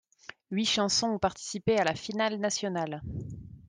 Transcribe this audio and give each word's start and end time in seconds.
Huit 0.49 0.65
chansons 0.65 1.09
ont 1.11 1.19
participé 1.19 1.77
à 1.77 1.83
la 1.83 1.93
finale 1.93 2.37
nationale. 2.39 3.03